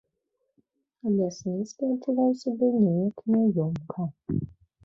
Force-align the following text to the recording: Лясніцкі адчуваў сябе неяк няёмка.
Лясніцкі 1.17 1.83
адчуваў 1.91 2.31
сябе 2.45 2.71
неяк 2.87 3.17
няёмка. 3.35 4.09